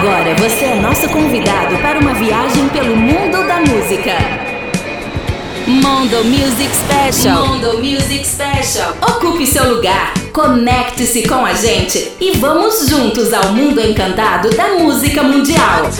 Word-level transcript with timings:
Agora 0.00 0.34
você 0.36 0.64
é 0.64 0.74
nosso 0.76 1.06
convidado 1.10 1.76
para 1.76 1.98
uma 1.98 2.14
viagem 2.14 2.70
pelo 2.70 2.96
mundo 2.96 3.46
da 3.46 3.60
música. 3.60 4.16
Mondo 5.66 6.24
Music 6.24 6.70
Special. 6.74 7.46
Mondo 7.46 7.84
Music 7.84 8.26
Special. 8.26 8.96
Ocupe 9.02 9.46
seu 9.46 9.74
lugar, 9.74 10.14
conecte-se 10.32 11.28
com 11.28 11.44
a 11.44 11.52
gente 11.52 12.12
e 12.18 12.30
vamos 12.38 12.88
juntos 12.88 13.30
ao 13.34 13.52
mundo 13.52 13.78
encantado 13.78 14.48
da 14.56 14.68
música 14.68 15.22
mundial. 15.22 15.90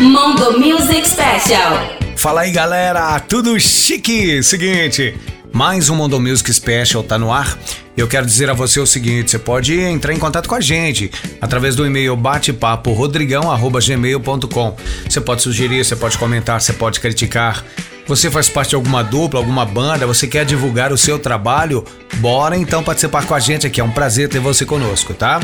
Mondo 0.00 0.58
Music 0.58 1.06
Special. 1.06 1.98
Fala 2.16 2.40
aí 2.40 2.50
galera, 2.50 3.20
tudo 3.20 3.60
chique? 3.60 4.42
Seguinte, 4.42 5.14
mais 5.56 5.88
um 5.88 5.96
Mondo 5.96 6.20
Music 6.20 6.52
Special 6.52 7.02
tá 7.02 7.18
no 7.18 7.32
ar. 7.32 7.58
Eu 7.96 8.06
quero 8.06 8.26
dizer 8.26 8.50
a 8.50 8.52
você 8.52 8.78
o 8.78 8.84
seguinte: 8.84 9.30
você 9.30 9.38
pode 9.38 9.80
entrar 9.80 10.12
em 10.12 10.18
contato 10.18 10.46
com 10.46 10.54
a 10.54 10.60
gente 10.60 11.10
através 11.40 11.74
do 11.74 11.86
e-mail 11.86 12.14
batepapo.rodrigão.gmail.com. 12.14 14.76
Você 15.08 15.18
pode 15.18 15.40
sugerir, 15.40 15.82
você 15.82 15.96
pode 15.96 16.18
comentar, 16.18 16.60
você 16.60 16.74
pode 16.74 17.00
criticar. 17.00 17.64
Você 18.06 18.30
faz 18.30 18.50
parte 18.50 18.68
de 18.70 18.76
alguma 18.76 19.02
dupla, 19.02 19.40
alguma 19.40 19.64
banda, 19.64 20.06
você 20.06 20.28
quer 20.28 20.44
divulgar 20.44 20.92
o 20.92 20.98
seu 20.98 21.18
trabalho? 21.18 21.82
Bora 22.16 22.54
então 22.56 22.84
participar 22.84 23.26
com 23.26 23.34
a 23.34 23.40
gente 23.40 23.66
aqui, 23.66 23.80
é 23.80 23.84
um 23.84 23.90
prazer 23.90 24.28
ter 24.28 24.40
você 24.40 24.66
conosco, 24.66 25.14
tá? 25.14 25.40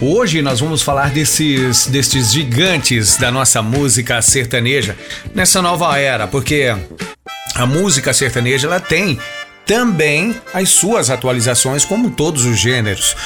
Hoje 0.00 0.42
nós 0.42 0.58
vamos 0.60 0.82
falar 0.82 1.10
desses, 1.10 1.86
destes 1.86 2.32
gigantes 2.32 3.16
da 3.16 3.30
nossa 3.30 3.62
música 3.62 4.20
sertaneja 4.20 4.96
nessa 5.32 5.62
nova 5.62 5.96
era, 5.96 6.26
porque 6.26 6.74
a 7.54 7.66
música 7.66 8.12
sertaneja 8.12 8.66
ela 8.66 8.80
tem 8.80 9.20
também 9.66 10.34
as 10.52 10.70
suas 10.70 11.10
atualizações, 11.10 11.84
como 11.84 12.10
todos 12.10 12.44
os 12.44 12.58
gêneros. 12.58 13.16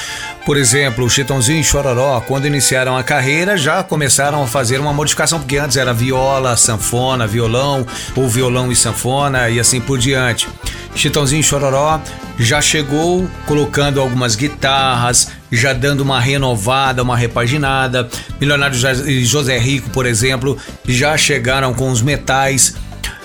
Por 0.45 0.57
exemplo, 0.57 1.05
o 1.05 1.09
Chitãozinho 1.09 1.59
e 1.59 1.63
Chororó, 1.63 2.21
quando 2.21 2.47
iniciaram 2.47 2.97
a 2.97 3.03
carreira, 3.03 3.57
já 3.57 3.83
começaram 3.83 4.41
a 4.41 4.47
fazer 4.47 4.79
uma 4.79 4.93
modificação, 4.93 5.39
porque 5.39 5.57
antes 5.57 5.77
era 5.77 5.93
viola, 5.93 6.57
sanfona, 6.57 7.27
violão, 7.27 7.85
ou 8.15 8.27
violão 8.27 8.71
e 8.71 8.75
sanfona, 8.75 9.49
e 9.49 9.59
assim 9.59 9.79
por 9.79 9.99
diante. 9.99 10.47
Chitãozinho 10.95 11.41
e 11.41 11.43
Chororó 11.43 12.01
já 12.37 12.61
chegou 12.61 13.29
colocando 13.45 14.01
algumas 14.01 14.35
guitarras, 14.35 15.29
já 15.51 15.73
dando 15.73 16.01
uma 16.01 16.19
renovada, 16.19 17.03
uma 17.03 17.15
repaginada. 17.15 18.09
Milionário 18.39 18.75
José 19.23 19.57
Rico, 19.57 19.89
por 19.91 20.05
exemplo, 20.05 20.57
já 20.87 21.17
chegaram 21.17 21.73
com 21.73 21.91
os 21.91 22.01
metais 22.01 22.75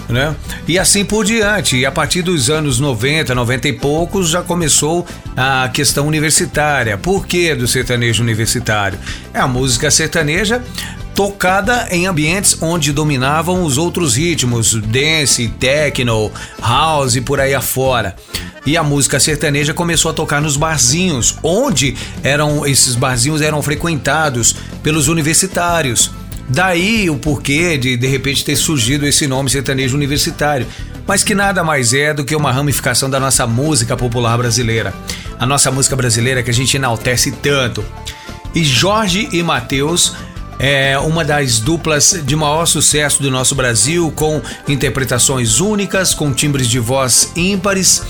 né? 0.08 0.34
E 0.66 0.78
assim 0.78 1.04
por 1.04 1.24
diante. 1.24 1.76
E 1.76 1.86
a 1.86 1.92
partir 1.92 2.22
dos 2.22 2.50
anos 2.50 2.78
90, 2.78 3.34
90 3.34 3.68
e 3.68 3.72
poucos, 3.72 4.28
já 4.28 4.42
começou 4.42 5.06
a 5.36 5.68
questão 5.72 6.06
universitária. 6.06 6.96
Por 6.98 7.26
que 7.26 7.54
do 7.54 7.66
sertanejo 7.66 8.22
universitário? 8.22 8.98
É 9.32 9.40
a 9.40 9.48
música 9.48 9.90
sertaneja 9.90 10.62
tocada 11.14 11.86
em 11.90 12.06
ambientes 12.06 12.60
onde 12.60 12.92
dominavam 12.92 13.62
os 13.62 13.78
outros 13.78 14.16
ritmos, 14.16 14.74
dance, 14.74 15.48
techno, 15.60 16.30
house 16.60 17.14
e 17.14 17.20
por 17.20 17.40
aí 17.40 17.54
afora. 17.54 18.16
E 18.66 18.76
a 18.76 18.82
música 18.82 19.20
sertaneja 19.20 19.74
começou 19.74 20.10
a 20.10 20.14
tocar 20.14 20.40
nos 20.40 20.56
barzinhos, 20.56 21.36
onde 21.42 21.96
eram 22.22 22.66
esses 22.66 22.96
barzinhos 22.96 23.42
eram 23.42 23.62
frequentados 23.62 24.56
pelos 24.82 25.06
universitários. 25.06 26.10
Daí 26.48 27.08
o 27.08 27.16
porquê 27.16 27.78
de 27.78 27.96
de 27.96 28.06
repente 28.06 28.44
ter 28.44 28.56
surgido 28.56 29.06
esse 29.06 29.26
nome 29.26 29.48
sertanejo 29.48 29.96
universitário, 29.96 30.66
mas 31.06 31.24
que 31.24 31.34
nada 31.34 31.64
mais 31.64 31.92
é 31.92 32.12
do 32.12 32.24
que 32.24 32.36
uma 32.36 32.52
ramificação 32.52 33.08
da 33.08 33.18
nossa 33.18 33.46
música 33.46 33.96
popular 33.96 34.36
brasileira. 34.36 34.94
A 35.38 35.46
nossa 35.46 35.70
música 35.70 35.96
brasileira 35.96 36.42
que 36.42 36.50
a 36.50 36.54
gente 36.54 36.76
enaltece 36.76 37.32
tanto. 37.32 37.84
E 38.54 38.62
Jorge 38.62 39.28
e 39.32 39.42
Mateus 39.42 40.14
é 40.58 40.96
uma 40.98 41.24
das 41.24 41.58
duplas 41.58 42.20
de 42.24 42.36
maior 42.36 42.66
sucesso 42.66 43.22
do 43.22 43.30
nosso 43.30 43.54
Brasil, 43.54 44.12
com 44.14 44.40
interpretações 44.68 45.60
únicas, 45.60 46.14
com 46.14 46.32
timbres 46.32 46.68
de 46.68 46.78
voz 46.78 47.32
ímpares, 47.34 48.02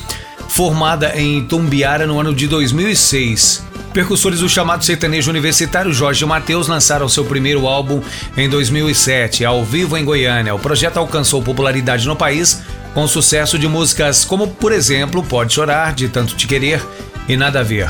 formada 0.49 1.19
em 1.19 1.45
Tumbiara 1.47 2.07
no 2.07 2.21
ano 2.21 2.35
de 2.35 2.47
2006. 2.47 3.74
Percussores 3.95 4.41
do 4.41 4.49
chamado 4.49 4.85
sertanejo 4.85 5.31
universitário 5.31 5.93
Jorge 5.93 6.27
Mateus 6.27 6.67
lançaram 6.67 7.09
seu 7.09 7.25
primeiro 7.25 7.69
álbum 7.69 8.03
em 8.37 8.49
2007, 8.49 9.45
ao 9.45 9.65
vivo 9.65 9.97
em 9.97 10.05
Goiânia. 10.05 10.53
O 10.53 10.59
projeto 10.59 10.97
alcançou 10.97 11.41
popularidade 11.41 12.05
no 12.05 12.17
país 12.17 12.61
com 12.93 13.07
sucesso 13.07 13.57
de 13.57 13.69
músicas 13.69 14.25
como, 14.25 14.49
por 14.49 14.73
exemplo, 14.73 15.23
Pode 15.23 15.55
Chorar, 15.55 15.95
De 15.95 16.09
Tanto 16.09 16.35
Te 16.35 16.49
Querer 16.49 16.85
e 17.29 17.37
Nada 17.37 17.61
a 17.61 17.63
Ver. 17.63 17.89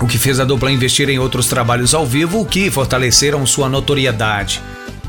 O 0.00 0.06
que 0.06 0.16
fez 0.16 0.40
a 0.40 0.44
dupla 0.44 0.72
investir 0.72 1.10
em 1.10 1.18
outros 1.18 1.46
trabalhos 1.46 1.92
ao 1.92 2.06
vivo, 2.06 2.46
que 2.46 2.70
fortaleceram 2.70 3.44
sua 3.44 3.68
notoriedade. 3.68 4.62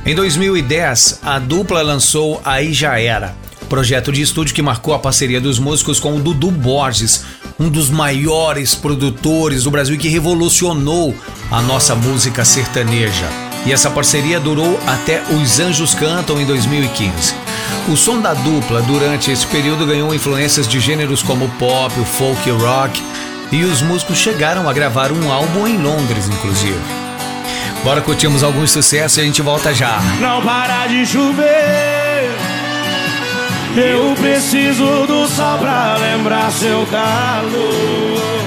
Em 0.05 0.13
2010, 0.13 1.21
a 1.23 1.39
dupla 1.39 1.81
lançou 1.81 2.41
Aí 2.43 2.73
Já 2.73 2.99
Era, 2.99 3.33
projeto 3.69 4.11
de 4.11 4.21
estúdio 4.21 4.53
que 4.53 4.61
marcou 4.61 4.93
a 4.93 4.99
parceria 4.99 5.39
dos 5.39 5.59
músicos 5.59 5.97
com 5.97 6.13
o 6.13 6.19
Dudu 6.19 6.51
Borges, 6.51 7.23
um 7.59 7.69
dos 7.69 7.89
maiores 7.89 8.75
produtores 8.75 9.63
do 9.63 9.71
Brasil 9.71 9.97
que 9.97 10.09
revolucionou 10.09 11.15
a 11.51 11.61
nossa 11.61 11.95
música 11.95 12.43
sertaneja. 12.43 13.27
E 13.65 13.73
essa 13.73 13.89
parceria 13.89 14.39
durou 14.39 14.79
até 14.85 15.23
Os 15.31 15.59
Anjos 15.59 15.93
Cantam 15.95 16.39
em 16.39 16.45
2015. 16.45 17.33
O 17.89 17.95
som 17.95 18.21
da 18.21 18.33
dupla 18.33 18.81
durante 18.83 19.31
esse 19.31 19.45
período 19.47 19.85
ganhou 19.85 20.13
influências 20.13 20.67
de 20.67 20.79
gêneros 20.79 21.23
como 21.23 21.45
o 21.45 21.49
pop, 21.51 21.99
o 21.99 22.05
folk 22.05 22.47
e 22.47 22.51
o 22.51 22.57
rock, 22.57 23.01
e 23.51 23.63
os 23.63 23.81
músicos 23.81 24.17
chegaram 24.17 24.69
a 24.69 24.73
gravar 24.73 25.11
um 25.11 25.31
álbum 25.31 25.67
em 25.67 25.77
Londres, 25.77 26.27
inclusive. 26.27 26.79
Bora 27.83 28.01
curtirmos 28.01 28.43
alguns 28.43 28.71
sucessos 28.71 29.17
e 29.17 29.21
a 29.21 29.23
gente 29.23 29.41
volta 29.41 29.73
já. 29.73 29.99
Não 30.19 30.41
para 30.41 30.87
de 30.87 31.05
chover. 31.05 32.04
Eu 33.77 34.15
preciso 34.15 35.05
do 35.05 35.27
sol 35.27 35.57
pra 35.57 35.97
lembrar 35.97 36.49
seu 36.49 36.85
calor. 36.85 38.45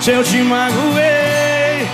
Se 0.00 0.10
eu 0.10 0.24
te 0.24 0.38
magoei, 0.38 1.86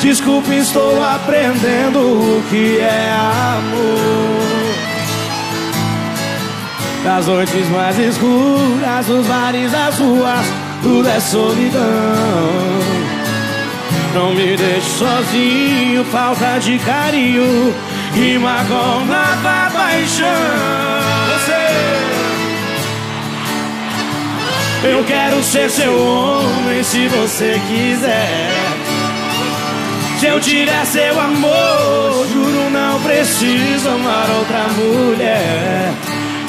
desculpe, 0.00 0.54
estou 0.54 1.02
aprendendo 1.02 1.98
o 1.98 2.42
que 2.48 2.78
é 2.78 3.12
amor. 3.56 4.40
Das 7.02 7.26
noites 7.26 7.68
mais 7.70 7.98
escuras, 7.98 9.06
dos 9.06 9.26
bares, 9.26 9.72
das 9.72 9.98
ruas, 9.98 10.46
tudo 10.80 11.08
é 11.08 11.18
solidão. 11.18 11.80
Não 14.14 14.32
me 14.32 14.56
deixe 14.56 14.90
sozinho, 14.90 16.04
falta 16.04 16.60
de 16.60 16.78
carinho 16.78 17.74
rima 18.14 18.64
com 18.68 19.04
nova 19.04 19.70
paixão. 19.72 20.26
Você, 21.32 21.66
eu 24.88 25.04
quero 25.04 25.42
ser 25.42 25.70
seu 25.70 25.96
homem 25.98 26.82
se 26.82 27.08
você 27.08 27.60
quiser. 27.68 28.50
Se 30.18 30.26
eu 30.26 30.40
tiver 30.40 30.84
seu 30.84 31.18
amor, 31.18 32.26
juro 32.30 32.70
não 32.70 33.00
preciso 33.00 33.88
amar 33.88 34.28
outra 34.38 34.68
mulher. 34.68 35.92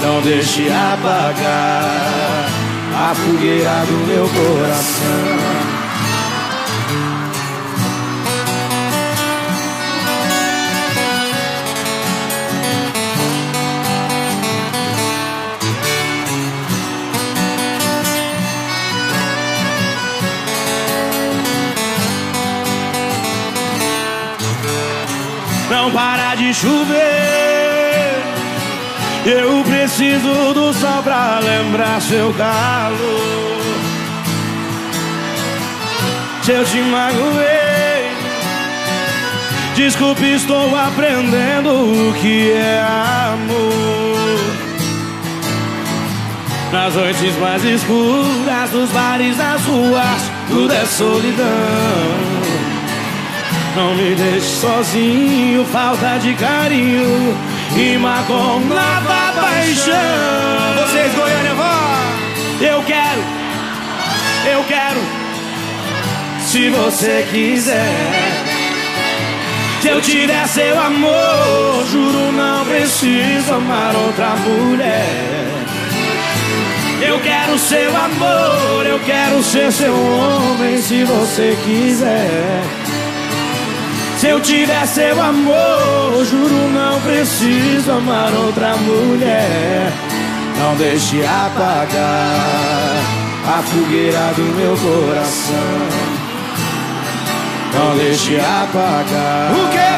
Não 0.01 0.21
deixe 0.21 0.67
apagar 0.67 2.49
a 2.93 3.15
fogueira 3.15 3.85
do 3.85 4.07
meu 4.07 4.27
coração. 4.27 5.60
Não 25.81 25.89
para 25.89 26.35
de 26.35 26.53
chover. 26.53 28.21
Eu 29.25 29.63
preciso 29.63 30.53
do 30.53 30.71
sol 30.73 31.01
pra 31.03 31.39
lembrar 31.39 31.99
seu 32.01 32.31
calor. 32.33 33.61
Se 36.43 36.51
eu 36.51 36.63
te 36.65 36.81
magoei, 36.81 38.11
desculpe, 39.75 40.25
estou 40.35 40.75
aprendendo 40.75 41.69
o 41.71 42.13
que 42.13 42.51
é 42.51 42.83
amor. 43.33 44.11
Nas 46.71 46.95
noites 46.95 47.37
mais 47.37 47.63
escuras, 47.65 48.69
dos 48.71 48.89
bares, 48.91 49.35
das 49.35 49.61
ruas, 49.65 50.31
tudo 50.47 50.73
é 50.73 50.85
solidão. 50.85 52.30
Não 53.75 53.95
me 53.95 54.15
deixe 54.15 54.47
sozinho, 54.59 55.65
falta 55.65 56.17
de 56.19 56.33
carinho 56.33 57.37
Rima 57.73 58.23
com 58.27 58.59
nova 58.59 59.33
paixão 59.33 59.93
Vocês, 60.77 61.13
Goiânia, 61.15 61.53
vão! 61.53 62.67
Eu 62.67 62.83
quero 62.83 63.41
quero. 64.71 65.01
Se 66.45 66.69
você 66.69 67.27
quiser. 67.31 68.45
Se 69.81 69.87
eu 69.87 70.01
tiver 70.01 70.47
seu 70.47 70.79
amor, 70.79 71.85
juro 71.91 72.31
não 72.31 72.65
preciso 72.65 73.53
amar 73.53 73.95
outra 73.95 74.35
mulher. 74.35 75.47
Eu 77.01 77.19
quero 77.19 77.57
seu 77.57 77.89
amor, 77.97 78.85
eu 78.85 78.99
quero 78.99 79.41
ser 79.41 79.71
seu 79.71 79.93
homem 79.93 80.81
se 80.81 81.03
você 81.03 81.57
quiser. 81.65 82.61
Se 84.21 84.27
eu 84.27 84.39
tiver 84.39 84.85
seu 84.85 85.19
amor, 85.19 86.23
juro 86.29 86.69
não 86.69 87.01
preciso 87.01 87.91
amar 87.91 88.31
outra 88.31 88.77
mulher. 88.77 89.91
Não 90.59 90.75
deixe 90.75 91.25
apagar 91.25 93.01
a 93.47 93.63
fogueira 93.63 94.31
do 94.35 94.43
meu 94.43 94.77
coração. 94.77 95.89
Não 97.73 97.97
deixe 97.97 98.39
apagar. 98.39 99.53
O 99.53 99.67
quê? 99.71 99.91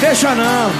Deixa 0.00 0.34
não. 0.34 0.70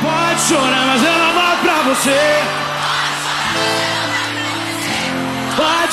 Pode 0.00 0.40
chorar, 0.40 0.86
mas 0.86 1.04
eu 1.04 1.18
não 1.18 1.34
volto 1.34 1.60
pra 1.60 1.82
você. 1.82 2.62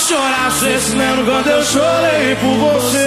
Pode 0.09 0.21
chorar, 0.21 0.49
você 0.49 0.79
se 0.79 0.95
lembra 0.95 1.23
quando 1.23 1.47
eu 1.49 1.63
chorei 1.63 2.35
por 2.37 2.57
você. 2.57 2.98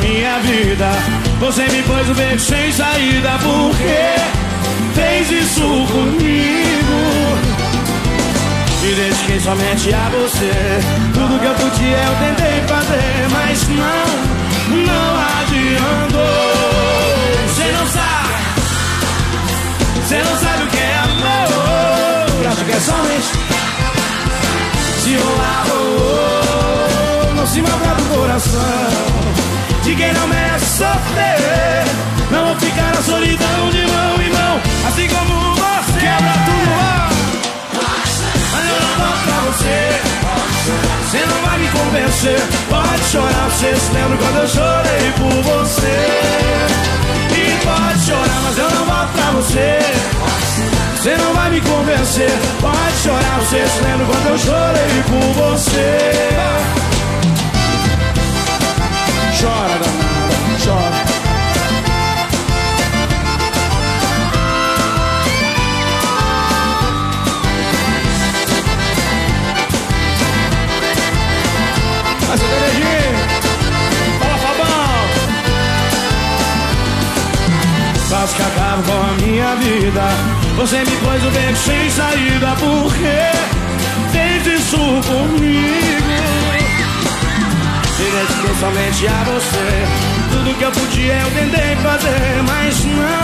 Minha 0.00 0.38
vida. 0.40 0.90
Você 1.38 1.62
me 1.62 1.82
pôs 1.82 2.08
o 2.08 2.14
beco 2.14 2.38
sem 2.38 2.72
saída. 2.72 3.30
Por 3.42 3.76
que 3.76 5.00
fez 5.00 5.30
isso 5.30 5.60
comigo? 5.60 6.60
Me 8.82 8.94
dediquei 8.94 9.40
somente 9.40 9.92
a 9.94 10.08
você. 10.10 10.80
Tudo 11.12 11.38
que 11.38 11.46
eu 11.46 11.54
podia 11.54 11.96
eu 11.96 12.14
tentei 12.16 12.62
fazer, 12.66 13.28
mas 13.30 13.68
não, 13.68 14.06
não 14.84 15.20
adiantou. 15.40 16.20
Você 17.46 17.72
não 17.72 17.86
sabe, 17.86 18.34
você 19.96 20.22
não 20.22 20.38
sabe 20.38 20.64
o 20.64 20.66
que 20.68 20.78
é 20.78 20.96
amor. 20.98 22.50
Acho 22.50 22.64
que 22.64 22.72
é 22.72 22.80
somente 22.80 23.30
se 25.02 25.16
rolar, 25.16 25.66
oh, 25.70 27.34
não 27.34 27.46
se 27.46 27.62
mata 27.62 27.94
do 27.94 28.16
coração 28.16 29.09
de 29.90 29.96
quem 29.96 30.12
não 30.12 30.28
merece 30.28 30.66
sofrer. 30.78 31.84
Não 32.30 32.46
vou 32.46 32.56
ficar 32.56 32.94
na 32.94 33.02
solidão 33.02 33.70
de 33.70 33.86
mão 33.86 34.22
em 34.22 34.30
mão, 34.30 34.60
assim 34.86 35.08
como 35.08 35.54
você 35.54 35.98
quebra 35.98 36.34
tudo 36.46 36.70
lá. 36.76 37.10
Mas 38.52 38.64
eu 38.70 38.80
não 38.80 38.94
volto 38.98 39.22
pra 39.24 39.38
você. 39.50 40.00
Você 41.02 41.26
não 41.26 41.42
vai 41.42 41.58
me 41.58 41.68
convencer. 41.68 42.40
Pode 42.68 43.04
chorar, 43.10 43.50
você 43.50 43.74
se 43.74 43.92
lembra 43.92 44.16
quando 44.16 44.36
eu 44.36 44.48
chorei 44.48 45.12
por 45.18 45.42
você. 45.42 45.98
E 47.34 47.64
pode 47.64 48.06
chorar, 48.06 48.40
mas 48.44 48.58
eu 48.58 48.70
não 48.70 48.84
volto 48.84 49.12
pra 49.12 49.30
você. 49.32 49.78
Você 50.94 51.16
não 51.16 51.34
vai 51.34 51.50
me 51.50 51.60
convencer. 51.62 52.30
Pode 52.60 52.96
chorar, 53.02 53.38
você 53.40 53.66
se 53.66 53.80
lembra 53.82 54.06
quando 54.06 54.26
eu 54.28 54.38
chorei 54.38 55.02
por 55.08 55.32
você. 55.42 56.89
Chora, 59.40 59.78
danada, 59.78 60.36
chora. 60.62 61.00
Mas 72.28 72.40
Terezinha, 72.40 73.12
fala 74.18 74.36
Fabão. 74.38 75.00
Quase 78.10 78.34
que 78.34 78.42
acabo 78.42 78.82
com 78.82 78.92
a 78.92 79.12
minha 79.26 79.56
vida. 79.56 80.02
Você 80.56 80.78
me 80.80 80.96
pôs 80.96 81.24
o 81.24 81.30
beco 81.30 81.56
sem 81.56 81.90
saída. 81.90 82.54
Por 82.56 82.92
que 82.94 83.32
fez 84.12 84.46
isso 84.46 84.76
comigo? 84.76 85.40
Me 85.40 85.69
dediquei 88.20 88.54
somente 88.56 89.06
a 89.06 89.24
você. 89.24 89.86
Tudo 90.30 90.54
que 90.58 90.64
eu 90.64 90.72
podia 90.72 91.14
eu 91.14 91.30
tentei 91.30 91.76
fazer, 91.76 92.42
mas 92.46 92.84
não, 92.84 93.22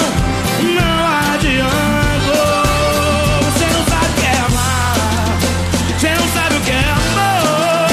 não 0.75 1.06
adiantou. 1.34 2.62
Você 3.44 3.66
não 3.75 3.84
sabe 3.84 4.06
o 4.06 4.14
que 4.14 4.26
é 4.26 4.37
amar. 4.46 5.38
Você 5.98 6.08
não 6.08 6.28
sabe 6.32 6.56
o 6.56 6.60
que 6.60 6.70
é 6.70 6.84
amor. 6.98 7.87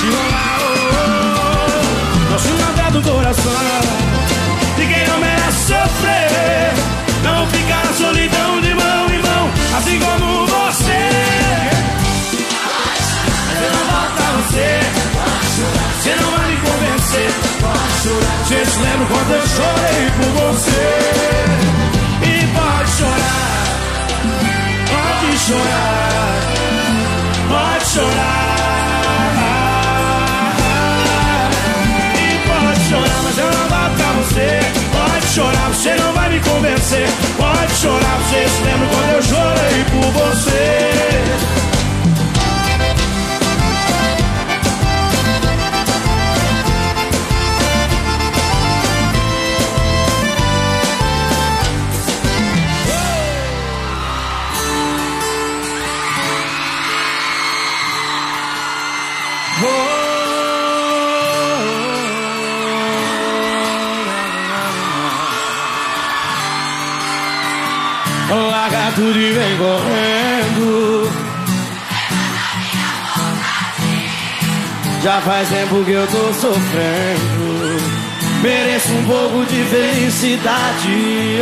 Se 0.00 0.06
rolar, 0.06 0.58
oh, 0.60 2.34
oh, 2.34 2.38
se 2.38 2.52
mata 2.52 2.90
do 2.90 3.02
coração. 3.02 4.03
Lembra 18.84 19.06
quando 19.06 19.30
eu 19.32 19.46
chorei 19.46 20.10
por 20.16 20.30
você? 20.40 20.84
E 22.22 22.46
pode 22.54 22.90
chorar, 22.98 23.64
pode 24.92 25.38
chorar, 25.38 26.28
pode 27.48 27.84
chorar. 27.86 28.54
E 32.14 32.28
pode 32.48 32.80
chorar, 32.88 33.20
mas 33.24 33.38
eu 33.38 33.50
não 33.50 33.68
volto 33.68 33.94
pra 33.96 34.10
você. 34.12 34.48
Pode 34.92 35.26
chorar, 35.34 35.68
você 35.70 35.94
não 35.96 36.12
vai 36.12 36.28
me 36.30 36.40
convencer. 36.40 37.08
Pode 37.38 37.74
chorar, 37.74 38.18
você 38.18 38.48
se 38.48 38.62
lembra 38.64 38.86
quando 38.88 39.10
eu 39.14 39.22
chorei 39.22 39.84
por 39.90 40.08
você? 40.12 41.63
Larga 69.04 69.12
tudo 69.12 69.20
e 69.20 69.32
vem 69.32 69.56
correndo. 69.58 71.10
Já 75.02 75.20
faz 75.20 75.48
tempo 75.48 75.84
que 75.84 75.90
eu 75.90 76.06
tô 76.06 76.32
sofrendo. 76.32 77.76
Mereço 78.42 78.92
um 78.92 79.04
pouco 79.04 79.44
de 79.46 79.62
felicidade. 79.64 81.38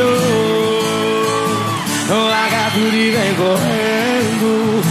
Oh. 2.10 2.28
Larga 2.28 2.70
tudo 2.74 2.96
e 2.96 3.10
vem 3.10 3.34
correndo. 3.34 4.82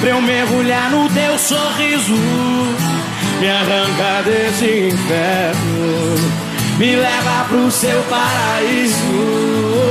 Pra 0.00 0.10
eu 0.10 0.20
mergulhar 0.20 0.90
no 0.90 1.08
teu 1.08 1.38
sorriso. 1.38 2.18
Me 3.40 3.48
arranca 3.48 4.22
desse 4.24 4.88
inferno. 4.88 6.16
Me 6.78 6.96
leva 6.96 7.46
pro 7.48 7.70
seu 7.70 8.02
paraíso. 8.02 9.89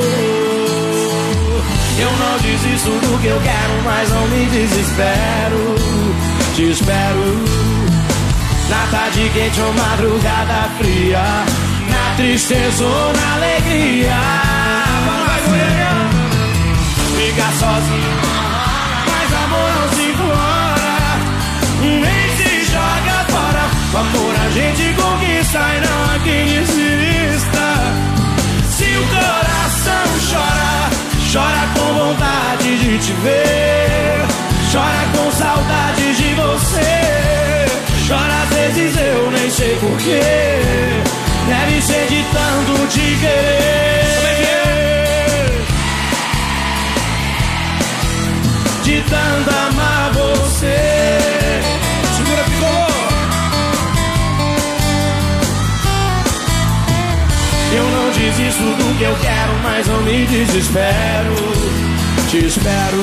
Eu 1.99 2.11
não 2.17 2.37
desisto 2.37 2.89
do 2.91 3.21
que 3.21 3.27
eu 3.27 3.41
quero, 3.41 3.83
mas 3.83 4.09
não 4.09 4.27
me 4.29 4.45
desespero. 4.45 5.75
Te 6.55 6.71
espero 6.71 7.43
na 8.69 8.87
tarde 8.91 9.29
quente 9.33 9.59
ou 9.59 9.73
madrugada 9.73 10.69
fria, 10.77 11.19
na 11.89 12.15
tristeza 12.15 12.85
ou 12.85 13.13
na 13.13 13.33
alegria. 13.35 14.15
Vai, 15.05 15.39
Ficar 17.17 17.51
sozinho 17.53 18.28
ver. 33.07 34.25
Chora 34.71 35.07
com 35.15 35.31
saudade 35.31 36.15
de 36.15 36.33
você. 36.35 37.65
Chora 38.07 38.43
às 38.43 38.49
vezes 38.49 38.97
eu 38.97 39.31
nem 39.31 39.49
sei 39.49 39.75
porquê. 39.77 40.21
Deve 41.47 41.81
ser 41.81 42.07
de 42.07 42.23
tanto 42.31 42.87
te 42.87 43.17
querer. 43.19 43.69
De 48.83 49.01
tanto 49.09 49.49
amar 49.49 50.11
você. 50.13 51.19
Segura, 52.17 52.43
Picolô. 52.43 52.87
Eu 57.71 57.83
não 57.83 58.11
desisto 58.11 58.63
do 58.63 58.97
que 58.97 59.03
eu 59.03 59.15
quero, 59.21 59.53
mas 59.63 59.87
não 59.87 60.01
me 60.01 60.25
desespero. 60.25 61.78
Te 62.29 62.45
espero 62.45 63.01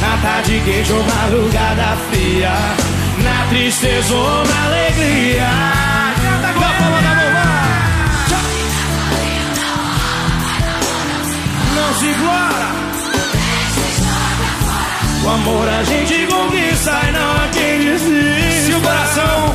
na 0.00 0.16
tarde 0.22 0.62
quente 0.64 0.92
ou 0.92 1.02
madrugada 1.02 1.96
fria, 2.10 2.52
na 3.24 3.46
tristeza 3.48 4.14
ou 4.14 4.44
na 4.44 4.64
alegria. 4.66 5.48
Canta. 6.16 6.82
Não 11.74 11.94
se 11.98 12.06
implora. 12.06 12.70
O 15.24 15.28
amor 15.28 15.68
a 15.68 15.82
gente 15.82 16.26
conquista 16.26 17.00
e 17.08 17.12
não 17.12 17.32
há 17.32 17.48
quem 17.48 17.78
desista. 17.80 18.66
Se 18.66 18.74
o 18.74 18.80
coração 18.80 19.51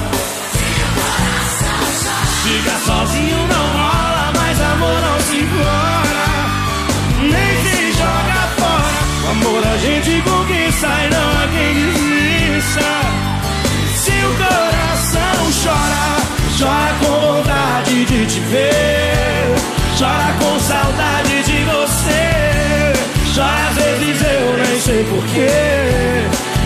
chora 19.98 20.32
com 20.40 20.60
saudade 20.60 21.44
de 21.44 21.64
você. 21.64 22.94
Chora 23.34 23.68
às 23.70 23.76
vezes 23.76 24.22
eu 24.22 24.58
nem 24.58 24.80
sei 24.80 25.04
porquê. 25.06 25.48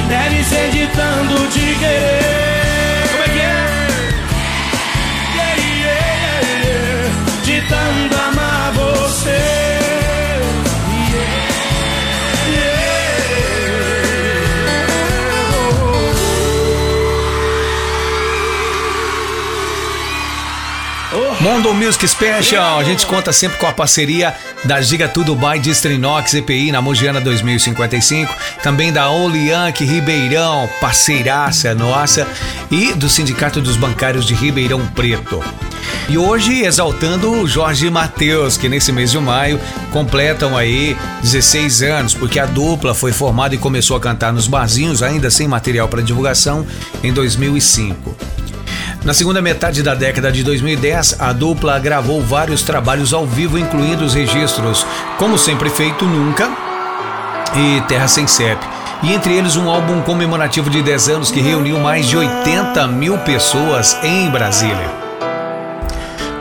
Deve 0.10 0.44
ser 0.44 0.70
de 0.72 0.88
tanto 0.88 1.48
te 1.48 1.76
querer. 1.80 2.21
Mundo 21.42 21.74
Music 21.74 22.08
Special, 22.08 22.78
a 22.78 22.84
gente 22.84 23.04
conta 23.08 23.34
sempre 23.34 23.58
com 23.58 23.66
a 23.66 23.72
parceria 23.72 24.32
da 24.64 24.80
Giga 24.80 25.08
Tudo 25.08 25.36
by 25.36 25.58
Distrinox 25.58 26.36
EPI 26.36 26.72
na 26.72 26.84
Mogiana 26.84 27.20
2055, 27.20 28.32
também 28.62 28.94
da 28.94 29.10
Olianque 29.10 29.84
Ribeirão, 29.84 30.70
parceiraça 30.80 31.74
nossa, 31.74 32.28
e 32.70 32.94
do 32.94 33.10
Sindicato 33.10 33.60
dos 33.60 33.76
Bancários 33.76 34.24
de 34.24 34.36
Ribeirão 34.36 34.86
Preto. 34.90 35.44
E 36.08 36.16
hoje 36.16 36.62
exaltando 36.62 37.32
o 37.32 37.48
Jorge 37.48 37.90
Mateus, 37.90 38.56
que 38.56 38.70
nesse 38.70 38.92
mês 38.92 39.10
de 39.10 39.18
maio 39.18 39.60
completam 39.92 40.56
aí 40.56 40.96
16 41.24 41.82
anos, 41.82 42.14
porque 42.14 42.38
a 42.38 42.46
dupla 42.46 42.94
foi 42.94 43.12
formada 43.12 43.56
e 43.56 43.58
começou 43.58 43.98
a 43.98 44.00
cantar 44.00 44.32
nos 44.32 44.46
barzinhos, 44.46 45.02
ainda 45.02 45.32
sem 45.32 45.48
material 45.48 45.88
para 45.88 46.04
divulgação, 46.04 46.68
em 47.04 47.12
2005. 47.12 48.16
Na 49.04 49.16
segunda 49.16 49.42
metade 49.42 49.82
da 49.82 49.96
década 49.96 50.32
de 50.32 50.44
2010, 50.44 51.16
a 51.20 51.34
dupla 51.34 51.80
gravou 51.80 52.22
vários 52.22 52.62
trabalhos 52.62 53.14
ao 53.14 53.26
vivo, 53.26 53.58
incluindo 53.58 54.06
os 54.06 54.14
registros 54.14 54.86
Como 55.18 55.40
Sempre 55.40 55.72
Feito 55.72 56.06
Nunca 56.06 56.52
e 57.56 57.82
Terra 57.88 58.08
Sem 58.08 58.28
CEP. 58.28 58.64
E 59.02 59.12
entre 59.12 59.34
eles 59.34 59.56
um 59.56 59.68
álbum 59.68 60.02
comemorativo 60.04 60.70
de 60.70 60.84
10 60.84 61.10
anos 61.10 61.32
que 61.32 61.42
reuniu 61.42 61.80
mais 61.80 62.08
de 62.08 62.16
80 62.16 62.88
mil 62.90 63.18
pessoas 63.18 63.98
em 64.04 64.30
Brasília. 64.30 65.01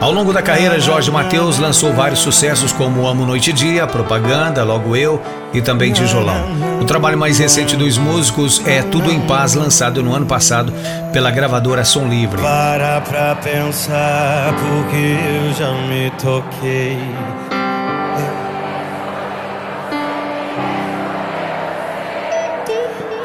Ao 0.00 0.10
longo 0.10 0.32
da 0.32 0.40
carreira, 0.40 0.80
Jorge 0.80 1.10
Mateus 1.10 1.58
lançou 1.58 1.92
vários 1.92 2.20
sucessos 2.20 2.72
como 2.72 3.06
Amo 3.06 3.26
Noite 3.26 3.50
e 3.50 3.52
Dia, 3.52 3.86
Propaganda, 3.86 4.64
Logo 4.64 4.96
Eu 4.96 5.20
e 5.52 5.60
também 5.60 5.92
Tijolão. 5.92 6.46
O 6.80 6.86
trabalho 6.86 7.18
mais 7.18 7.38
recente 7.38 7.76
dos 7.76 7.98
músicos 7.98 8.62
é 8.66 8.80
Tudo 8.82 9.12
em 9.12 9.20
Paz, 9.20 9.52
lançado 9.52 10.02
no 10.02 10.14
ano 10.14 10.24
passado 10.24 10.72
pela 11.12 11.30
gravadora 11.30 11.84
Som 11.84 12.06
Livre. 12.08 12.40
Para 12.40 13.02
pra 13.02 13.34
pensar, 13.36 14.54
porque 14.54 14.96
eu 14.96 15.52
já 15.52 15.70
me 15.86 16.10
toquei. 16.12 16.98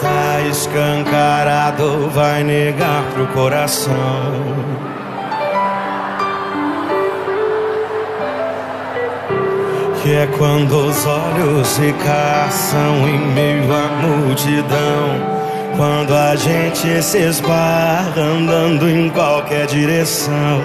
Tá 0.02 0.42
escancarado, 0.52 2.10
vai 2.10 2.44
negar 2.44 3.02
pro 3.14 3.26
coração. 3.28 4.95
Que 10.06 10.14
é 10.14 10.28
quando 10.38 10.72
os 10.88 11.04
olhos 11.08 11.68
se 11.68 11.92
caçam 11.94 13.08
em 13.08 13.18
meio 13.34 13.74
à 13.74 13.88
multidão. 14.06 15.20
Quando 15.76 16.14
a 16.14 16.36
gente 16.36 17.02
se 17.02 17.18
esbarra 17.18 18.22
andando 18.22 18.88
em 18.88 19.10
qualquer 19.10 19.66
direção. 19.66 20.62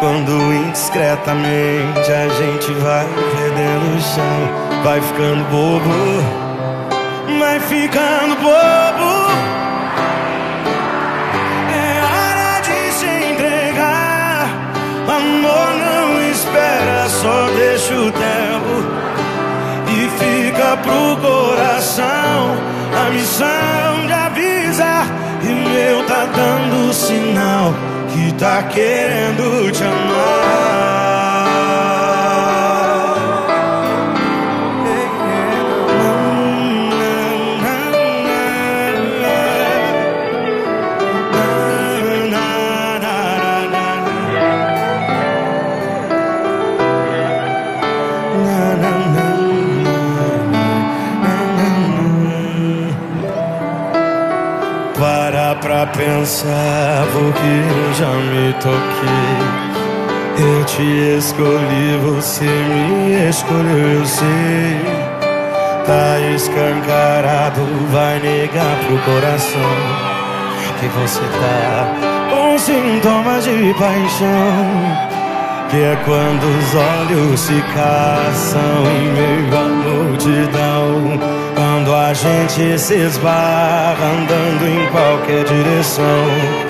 Quando 0.00 0.32
indiscretamente 0.32 2.10
a 2.10 2.28
gente 2.30 2.72
vai 2.80 3.06
perdendo 3.36 3.96
o 3.96 4.00
chão, 4.00 4.82
vai 4.82 5.00
ficando 5.02 5.44
bobo, 5.52 5.88
vai 7.38 7.60
ficando 7.60 8.34
bobo. 8.42 9.30
É 11.70 12.02
hora 12.02 12.60
de 12.62 12.92
se 12.92 13.06
entregar. 13.06 14.50
Amor 15.06 15.68
não 15.78 16.28
espera, 16.28 17.08
só 17.08 17.46
deixa 17.56 17.94
o 17.94 18.10
tempo 18.10 18.47
pro 20.76 21.16
coração 21.16 22.56
a 22.94 23.10
missão 23.10 24.06
de 24.06 24.12
avisar. 24.12 25.06
E 25.42 25.46
meu 25.46 26.04
tá 26.06 26.26
dando 26.26 26.92
sinal 26.92 27.74
que 28.12 28.32
tá 28.34 28.62
querendo 28.64 29.72
te 29.72 29.84
amar. 29.84 30.97
Te 60.78 61.18
escolhi, 61.18 61.98
você 62.04 62.44
me 62.44 63.28
escolheu, 63.28 63.98
eu 63.98 64.06
sei. 64.06 64.80
Tá 65.84 66.20
escancarado, 66.36 67.62
vai 67.90 68.20
negar 68.20 68.76
pro 68.86 68.98
coração 68.98 70.08
que 70.78 70.86
você 70.86 71.20
tá 71.20 72.30
com 72.30 72.58
sintomas 72.58 73.42
de 73.42 73.74
paixão. 73.74 75.08
Que 75.68 75.78
é 75.78 75.98
quando 76.04 76.44
os 76.44 76.74
olhos 76.74 77.40
se 77.40 77.60
caçam 77.74 78.86
em 78.86 79.12
meio 79.12 79.58
à 79.58 79.68
multidão. 79.68 81.18
Quando 81.56 81.94
a 81.94 82.14
gente 82.14 82.78
se 82.78 82.94
esbarra 82.94 84.06
andando 84.06 84.66
em 84.66 84.86
qualquer 84.92 85.44
direção. 85.44 86.67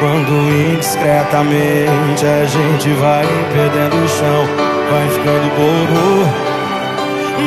Quando 0.00 0.30
indiscretamente 0.30 2.24
a 2.24 2.44
gente 2.44 2.88
vai 3.00 3.26
perdendo 3.52 3.96
o 3.96 4.08
chão, 4.08 4.46
vai 4.92 5.08
ficando 5.08 5.50
bobo, 5.56 6.24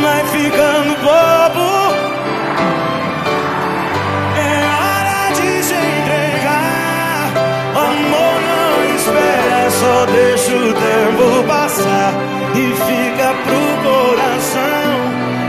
vai 0.02 0.26
ficando 0.26 0.96
bobo. 1.00 1.70
É 4.36 4.66
hora 4.68 5.32
de 5.34 5.64
se 5.64 5.76
entregar. 5.76 7.32
Amor 7.74 8.36
não 8.50 8.84
espera, 8.96 9.72
só 9.72 10.06
deixa 10.08 10.52
o 10.54 10.74
tempo 10.74 11.44
passar 11.48 12.14
e 12.54 12.74
fica 12.74 13.34
pro 13.46 13.64
coração. 13.90 14.92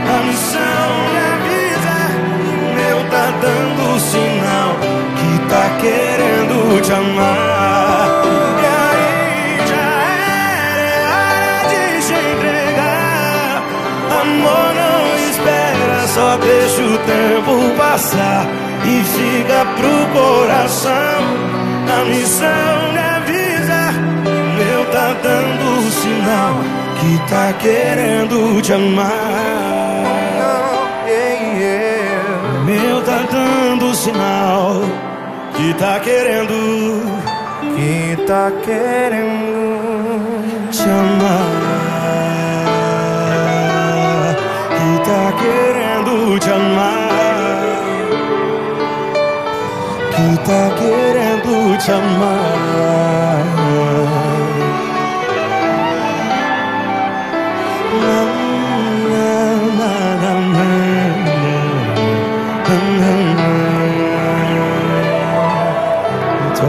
A 0.07 0.17
missão 0.23 0.87
me 1.11 1.19
avisa, 1.33 1.99
meu 2.75 2.99
tá 3.09 3.25
dando 3.41 3.99
sinal 3.99 4.82
te 6.83 6.91
amar. 6.91 8.23
E 8.61 8.65
aí 8.65 9.67
já 9.69 9.89
era 10.13 11.07
hora 11.13 11.55
de 11.69 12.01
se 12.01 12.13
entregar. 12.13 13.63
Amor 14.21 14.69
não 14.81 14.99
espera, 15.29 16.07
só 16.07 16.37
deixa 16.37 16.81
o 16.81 16.97
tempo 16.97 17.77
passar 17.77 18.47
e 18.85 19.03
fica 19.15 19.65
pro 19.77 19.95
coração 20.19 21.21
a 21.87 22.05
missão 22.05 22.75
de 22.91 22.99
avisar. 22.99 23.93
Meu 24.57 24.85
tá 24.91 25.15
dando 25.23 25.91
sinal 25.91 26.55
que 26.99 27.29
tá 27.29 27.53
querendo 27.53 28.61
te 28.61 28.73
amar. 28.73 29.53
Meu 32.65 33.01
tá 33.03 33.25
dando 33.29 33.93
sinal 33.93 34.81
que 35.55 35.73
tá 35.75 35.99
querendo, 35.99 37.01
que 37.75 38.15
tá 38.25 38.51
querendo 38.63 40.41
te 40.71 40.81
amar, 40.83 41.55
que 44.75 44.89
tá 45.05 45.33
querendo 45.41 46.39
te 46.39 46.49
amar, 46.49 47.09
que 50.15 50.27
tá 50.43 50.63
querendo 50.77 51.77
te 51.77 51.91
amar. 51.91 53.52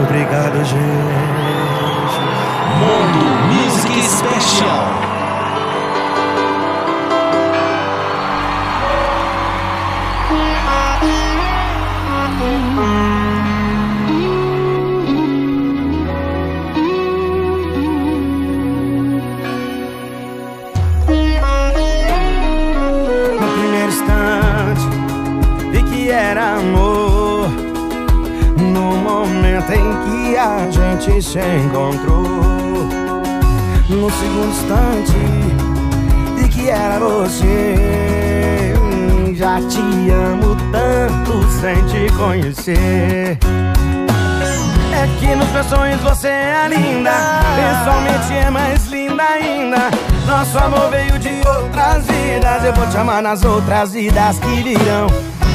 Obrigado, 0.03 0.65
gente. 0.65 0.85
Mundo 2.79 3.25
Music 3.55 4.03
Special. 4.03 5.14
Gente 31.05 31.23
se 31.23 31.39
encontrou. 31.39 32.23
No 33.89 34.11
segundo 34.11 34.49
instante 34.49 35.13
vi 36.37 36.49
que 36.49 36.71
era 36.71 36.99
você. 36.99 38.75
Já 39.35 39.61
te 39.69 39.81
amo 40.11 40.57
tanto 40.73 41.45
sem 41.61 41.75
te 41.87 42.13
conhecer. 42.15 43.39
É 44.93 45.07
que 45.19 45.35
nos 45.35 45.51
meus 45.51 45.67
sonhos 45.67 46.01
você 46.01 46.29
é 46.29 46.69
linda 46.69 47.11
Pessoalmente 47.57 48.33
é 48.33 48.49
mais 48.49 48.87
linda 48.87 49.23
ainda 49.25 49.91
Nosso 50.25 50.57
amor 50.57 50.89
veio 50.89 51.19
de 51.19 51.43
outras 51.47 52.07
vidas 52.07 52.65
Eu 52.65 52.73
vou 52.73 52.87
te 52.87 52.97
amar 52.97 53.21
nas 53.21 53.45
outras 53.45 53.93
vidas 53.93 54.39
que 54.39 54.63
virão 54.63 55.09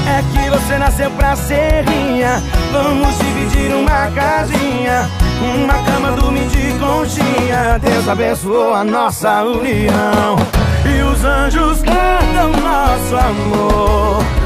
É 0.05 0.21
que 0.33 0.49
você 0.49 0.77
nasceu 0.77 1.09
pra 1.11 1.37
ser 1.37 1.85
minha 1.89 2.43
Vamos 2.71 3.17
dividir 3.17 3.73
uma 3.73 4.11
casinha 4.11 5.08
Uma 5.41 5.81
cama, 5.83 6.11
dormir 6.11 6.47
de 6.47 6.77
conchinha 6.79 7.79
Deus 7.79 8.07
abençoou 8.07 8.73
a 8.73 8.83
nossa 8.83 9.43
união. 9.43 10.35
E 10.85 11.01
os 11.01 11.23
anjos 11.23 11.81
cantam 11.81 12.51
nosso 12.61 13.15
amor 13.15 14.38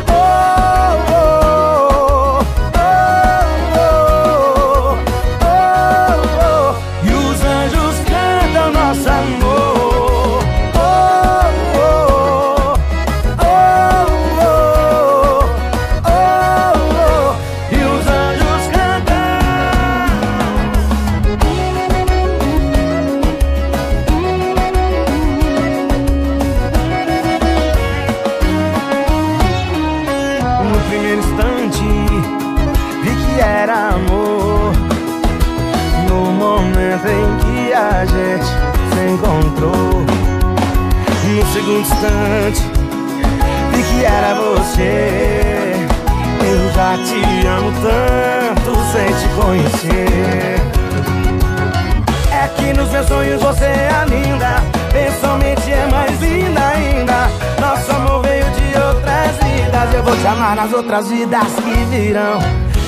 outras 60.74 61.08
vidas 61.10 61.54
que 61.56 61.86
virão. 61.86 62.40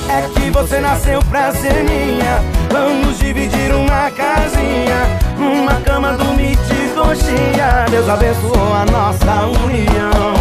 É 0.08 0.22
que 0.34 0.50
você 0.50 0.80
nasceu 0.80 1.20
pra 1.30 1.52
ser 1.52 1.84
minha. 1.84 2.42
Vamos 2.70 3.18
dividir 3.18 3.72
uma 3.72 4.10
casinha. 4.10 5.18
Uma 5.38 5.74
cama, 5.80 6.12
dormir 6.12 6.56
de 6.56 6.94
coxinha. 6.94 7.86
Deus 7.90 8.08
abençoou 8.08 8.74
a 8.74 8.84
nossa 8.86 9.46
união. 9.64 10.34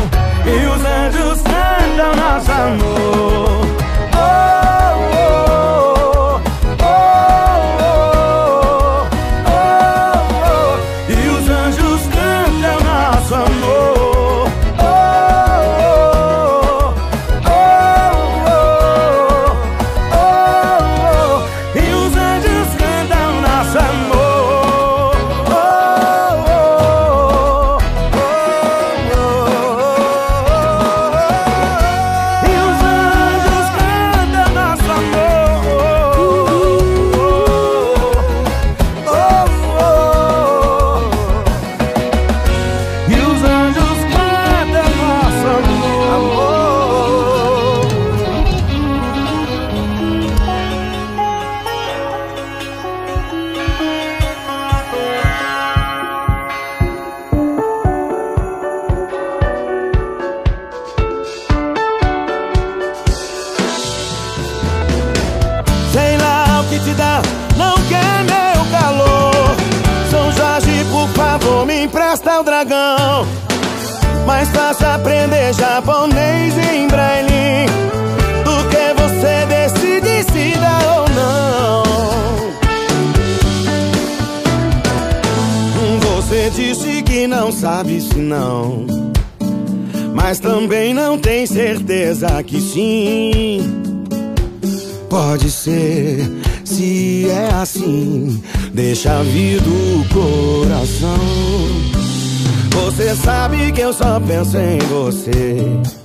E 0.46 0.66
os 0.66 0.86
anjos 0.86 1.42
cantam 1.42 2.16
nosso 2.16 2.52
amor 2.52 3.65
japonês 76.56 76.58
em 76.58 76.88
braille 76.88 77.66
do 78.44 78.70
que 78.70 78.94
você 79.02 79.46
decide 79.46 80.24
se 80.32 80.58
dá 80.60 80.80
ou 80.98 81.06
não. 81.10 81.84
Você 86.00 86.50
disse 86.50 87.04
que 87.04 87.28
não 87.28 87.52
sabe 87.52 88.02
se 88.02 88.18
não, 88.18 88.86
mas 90.14 90.40
também 90.40 90.94
não 90.94 91.18
tem 91.18 91.46
certeza 91.46 92.42
que 92.44 92.62
sim. 92.62 93.82
Pode 95.10 95.50
ser 95.50 96.30
Se 96.66 97.30
é 97.30 97.54
assim, 97.54 98.42
deixa 98.74 99.22
vir 99.24 99.62
do 99.62 100.04
coração. 100.12 101.20
Você 102.72 103.16
sabe 103.16 103.72
que 103.72 103.82
eu 103.82 103.94
só 103.94 104.20
penso 104.20 104.58
em 104.58 104.80
você. 104.80 106.05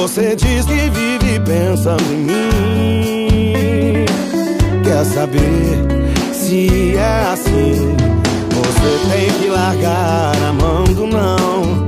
Você 0.00 0.36
diz 0.36 0.66
que 0.66 0.90
vive 0.90 1.40
pensando 1.40 2.02
em 2.12 2.16
mim. 2.16 4.04
Quer 4.84 5.04
saber 5.04 5.84
se 6.32 6.96
é 6.96 7.32
assim? 7.32 7.96
Você 8.50 8.98
tem 9.10 9.30
que 9.40 9.48
largar 9.48 10.36
a 10.36 10.52
mão 10.52 10.84
do 10.84 11.06
não. 11.06 11.86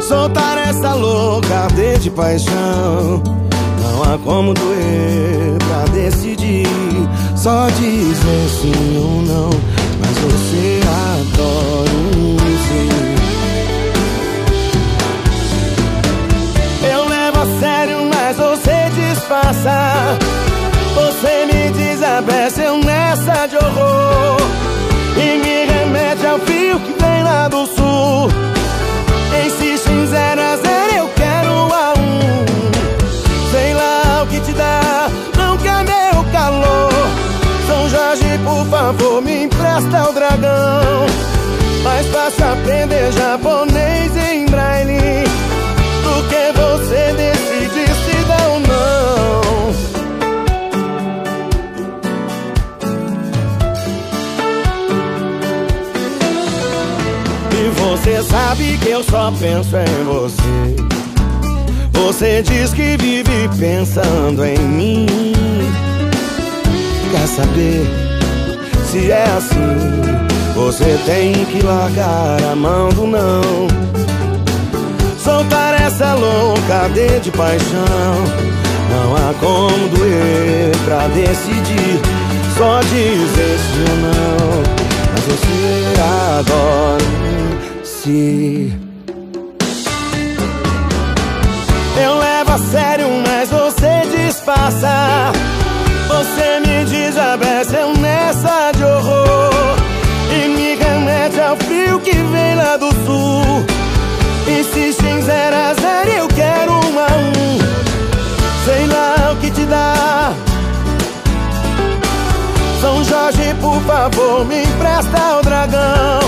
Soltar 0.00 0.56
essa 0.56 0.94
louca 0.94 1.68
de 2.00 2.10
paixão. 2.10 3.22
Não 3.82 4.02
há 4.02 4.18
como 4.18 4.54
doer 4.54 5.58
pra 5.68 5.84
decidir. 5.92 6.66
Só 7.36 7.68
dizer 7.68 8.48
sim 8.48 8.96
ou 8.96 9.22
não. 9.22 9.50
Mas 10.00 10.18
você 10.18 10.80
adora 10.88 11.90
um 12.16 12.27
disfarça. 19.28 20.18
Você 20.94 21.46
me 21.46 21.70
desabece, 21.70 22.62
eu 22.62 22.78
nessa 22.78 23.46
de 23.46 23.56
horror. 23.56 24.38
E 25.16 25.38
me 25.38 25.66
remete 25.66 26.26
ao 26.26 26.38
fio 26.38 26.80
que 26.80 27.02
vem 27.02 27.22
lá 27.22 27.46
do 27.48 27.66
sul. 27.66 28.30
Insiste 29.46 29.90
em 29.90 30.06
zero 30.06 30.40
a 30.40 30.56
zero, 30.56 30.94
eu 30.96 31.08
quero 31.14 31.50
a 31.50 31.92
um. 31.98 33.50
Sei 33.50 33.74
lá 33.74 34.22
o 34.22 34.26
que 34.26 34.40
te 34.40 34.52
dá, 34.52 35.08
não 35.36 35.58
quer 35.58 35.84
meu 35.84 36.24
calor. 36.32 36.90
São 37.66 37.88
Jorge, 37.90 38.38
por 38.44 38.64
favor, 38.66 39.22
me 39.22 39.44
empresta 39.44 40.08
o 40.08 40.12
dragão. 40.12 41.06
Mais 41.84 42.06
fácil 42.08 42.52
aprender 42.52 43.12
japonês 43.12 44.16
em 44.16 44.46
braille 44.46 45.27
eu 58.98 59.04
só 59.04 59.32
penso 59.38 59.76
em 59.76 60.04
você. 60.04 60.76
Você 61.92 62.42
diz 62.42 62.72
que 62.72 62.96
vive 62.96 63.48
pensando 63.56 64.44
em 64.44 64.58
mim. 64.58 65.06
Quer 67.12 67.26
saber 67.28 67.86
se 68.84 69.10
é 69.12 69.24
assim? 69.36 69.76
Você 70.56 70.98
tem 71.06 71.32
que 71.44 71.64
largar 71.64 72.42
a 72.50 72.56
mão 72.56 72.88
do 72.88 73.06
não. 73.06 73.68
Soltar 75.22 75.80
essa 75.80 76.14
louca 76.14 76.88
de 77.22 77.30
paixão. 77.30 78.16
Não 78.90 79.14
há 79.14 79.34
como 79.38 79.88
doer 79.96 80.76
pra 80.84 81.06
decidir. 81.08 82.00
Só 82.56 82.80
dizer 82.80 83.58
ou 83.90 83.96
não. 83.96 84.62
Mas 85.12 85.24
você 85.24 86.00
adora 86.40 87.18
se. 87.84 88.87
Sério, 92.70 93.08
mas 93.26 93.48
você 93.50 94.02
disfarça. 94.16 95.32
Você 96.08 96.60
me 96.60 96.84
desabece, 96.84 97.76
eu 97.76 97.92
nessa 97.94 98.72
de 98.72 98.84
horror. 98.84 99.76
E 100.30 100.48
me 100.48 100.74
remete 100.74 101.40
ao 101.40 101.56
frio 101.56 102.00
que 102.00 102.12
vem 102.12 102.54
lá 102.54 102.76
do 102.76 102.90
sul. 103.04 103.64
Insiste 104.46 105.04
em 105.04 105.22
zero 105.22 105.56
a 105.56 105.74
zero, 105.74 106.10
eu 106.10 106.28
quero 106.28 106.72
um 106.72 106.98
a 106.98 107.08
um. 107.16 107.58
Sei 108.64 108.86
lá 108.86 109.32
o 109.32 109.36
que 109.36 109.50
te 109.50 109.64
dá. 109.64 110.32
São 112.80 113.04
Jorge, 113.04 113.54
por 113.60 113.80
favor, 113.82 114.44
me 114.44 114.62
empresta 114.62 115.38
o 115.38 115.42
dragão. 115.42 116.20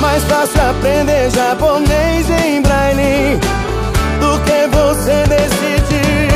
Mais 0.00 0.22
fácil 0.24 0.60
aprender 0.70 1.30
japonês 1.30 2.28
em 2.30 2.62
braille 2.62 3.40
você 4.94 5.24
decidir. 5.26 6.28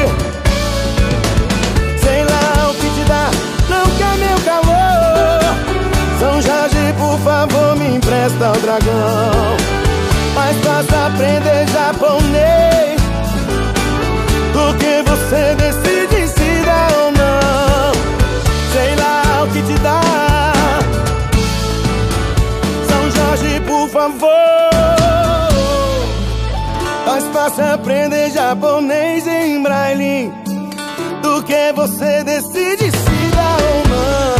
Sei 2.02 2.24
lá 2.24 2.70
o 2.70 2.74
que 2.74 2.88
te 2.88 3.04
dá, 3.06 3.30
não 3.68 3.84
quer 3.98 4.16
meu 4.16 4.38
calor. 4.46 5.40
São 6.18 6.40
Jorge, 6.40 6.94
por 6.96 7.18
favor, 7.18 7.76
me 7.76 7.96
empresta 7.96 8.52
o 8.52 8.60
dragão. 8.60 9.56
Mais 10.34 10.56
fácil 10.64 11.06
aprender 11.06 11.66
japonês 11.68 13.00
do 14.54 14.74
que 14.78 15.02
você 15.02 15.54
decide 15.56 15.65
faça 27.46 27.74
aprender 27.74 28.30
japonês 28.30 29.24
em 29.24 29.62
braille 29.62 30.32
do 31.22 31.42
que 31.44 31.72
você 31.74 32.24
decide 32.24 32.90
se 32.90 33.36
dá 33.36 33.56
ou 33.56 33.88
não. 33.88 34.35